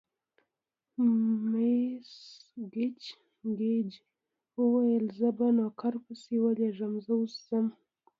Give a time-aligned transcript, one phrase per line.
[1.49, 2.11] مس
[2.73, 3.01] ګېج
[4.57, 7.67] وویل: زه به نوکر پسې ولېږم، زه اوس ځم.